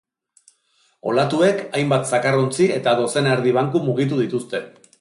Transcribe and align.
Olatuek 1.11 1.61
hainbat 1.79 2.09
zakarrontzi 2.13 2.69
eta 2.79 2.95
dozena 3.01 3.35
erdi 3.37 3.53
banku 3.59 3.83
mugitu 3.91 4.19
dituzte. 4.23 4.65